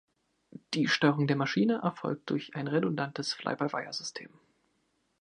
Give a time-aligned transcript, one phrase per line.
[0.73, 4.31] Die Steuerung der Maschine erfolgt durch ein redundantes Fly-by-Wire-System.